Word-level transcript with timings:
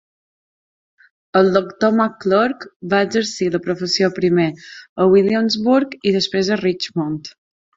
El 1.41 1.51
doctor 1.57 1.91
McClurg 1.97 2.65
va 2.93 3.03
exercir 3.09 3.51
la 3.57 3.61
professió 3.67 4.09
primer 4.19 4.49
a 5.05 5.09
Williamsburg 5.15 5.97
i 6.13 6.17
després 6.21 6.51
a 6.57 6.63
Richmond. 6.67 7.35